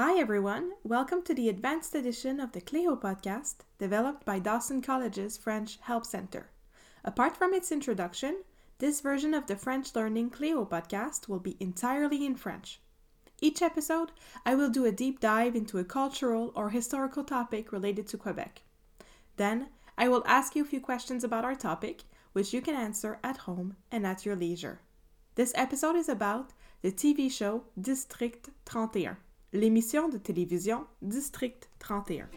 [0.00, 0.74] Hi, everyone.
[0.84, 6.06] Welcome to the advanced edition of the Cleo podcast, developed by Dawson College's French Help
[6.06, 6.50] Center.
[7.04, 8.44] Apart from its introduction,
[8.78, 12.80] this version of the French Learning Cleo podcast will be entirely in French.
[13.40, 14.12] Each episode,
[14.46, 18.62] I will do a deep dive into a cultural or historical topic related to Quebec.
[19.34, 19.66] Then,
[19.98, 22.04] I will ask you a few questions about our topic,
[22.34, 24.80] which you can answer at home and at your leisure.
[25.34, 29.16] This episode is about the TV show District 31,
[29.52, 32.28] l'émission de télévision District 31.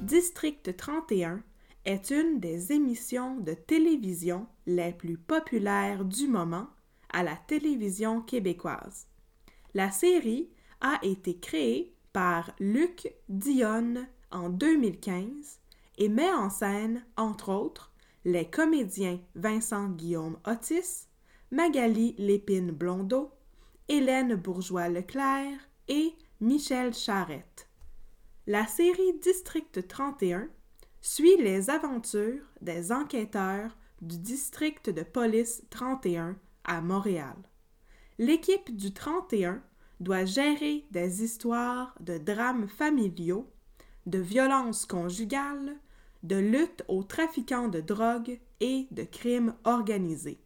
[0.00, 1.42] District 31
[1.84, 6.66] est une des émissions de télévision les plus populaires du moment
[7.12, 9.06] à la télévision québécoise.
[9.72, 15.60] La série a été créée par Luc Dionne en 2015
[15.98, 17.93] et met en scène, entre autres,
[18.24, 21.08] les comédiens Vincent Guillaume Otis,
[21.50, 23.30] Magali Lépine Blondeau,
[23.88, 25.58] Hélène Bourgeois-Leclerc
[25.88, 27.68] et Michel Charette.
[28.46, 30.48] La série District 31
[31.02, 37.36] suit les aventures des enquêteurs du district de police 31 à Montréal.
[38.18, 39.62] L'équipe du 31
[40.00, 43.50] doit gérer des histoires de drames familiaux,
[44.06, 45.76] de violences conjugales,
[46.24, 50.40] de lutte aux trafiquants de drogue et de crimes organisés.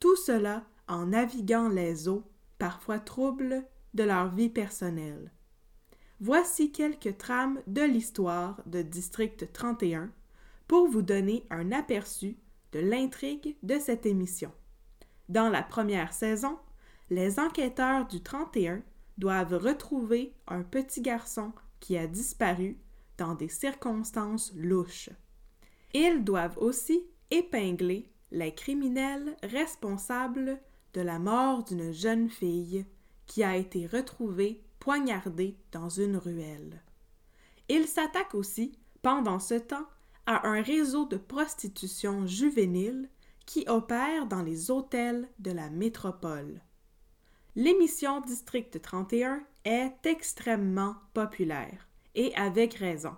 [0.00, 2.24] Tout cela en naviguant les eaux,
[2.58, 5.32] parfois troubles, de leur vie personnelle.
[6.20, 10.10] Voici quelques trames de l'histoire de District 31
[10.66, 12.36] pour vous donner un aperçu
[12.72, 14.50] de l'intrigue de cette émission.
[15.28, 16.58] Dans la première saison,
[17.08, 18.82] les enquêteurs du 31
[19.16, 22.78] doivent retrouver un petit garçon qui a disparu
[23.18, 25.10] dans des circonstances louches.
[25.92, 30.60] Ils doivent aussi épingler les criminels responsables
[30.92, 32.84] de la mort d'une jeune fille
[33.26, 36.82] qui a été retrouvée poignardée dans une ruelle.
[37.68, 39.86] Ils s'attaquent aussi, pendant ce temps,
[40.26, 43.08] à un réseau de prostitution juvénile
[43.46, 46.60] qui opère dans les hôtels de la métropole.
[47.56, 53.16] L'émission District 31 est extrêmement populaire, et avec raison.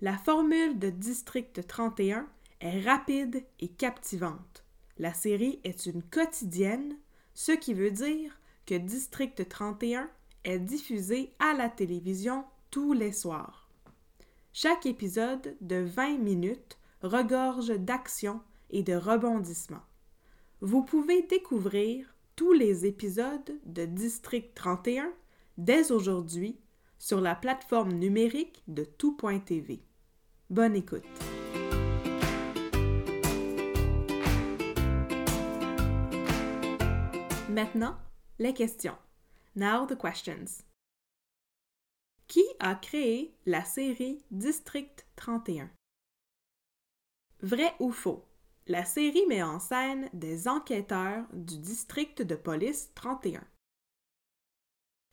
[0.00, 2.26] La formule de District 31
[2.60, 4.64] est rapide et captivante.
[4.98, 6.96] La série est une quotidienne,
[7.34, 10.08] ce qui veut dire que District 31
[10.44, 13.68] est diffusé à la télévision tous les soirs.
[14.52, 18.40] Chaque épisode de 20 minutes regorge d'action
[18.70, 19.84] et de rebondissements.
[20.60, 25.12] Vous pouvez découvrir tous les épisodes de District 31
[25.56, 26.58] dès aujourd'hui
[27.00, 29.82] sur la plateforme numérique de tout.tv.
[30.50, 31.02] Bonne écoute.
[37.48, 37.96] Maintenant,
[38.38, 38.96] les questions.
[39.56, 40.62] Now the questions.
[42.28, 45.68] Qui a créé la série District 31?
[47.40, 48.24] Vrai ou faux?
[48.66, 53.42] La série met en scène des enquêteurs du district de police 31.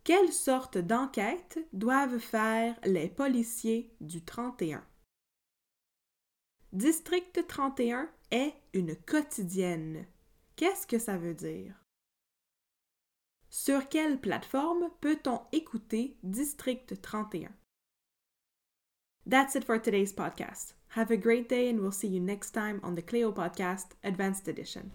[0.08, 4.82] Quelle sorte d'enquête doivent faire les policiers du 31?
[6.72, 10.06] District 31 est une quotidienne.
[10.56, 11.76] Qu'est-ce que ça veut dire?
[13.50, 17.50] Sur quelle plateforme peut-on écouter District 31?
[19.30, 20.74] That's it for today's podcast.
[20.96, 24.48] Have a great day and we'll see you next time on the Cleo Podcast Advanced
[24.48, 24.90] Edition.